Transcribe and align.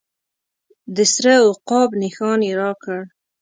د 0.95 0.97
سره 1.13 1.33
عقاب 1.49 1.89
نښان 2.01 2.39
یې 2.47 2.53
راکړ. 2.61 2.99